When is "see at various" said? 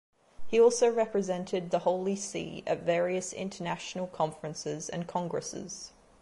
2.15-3.33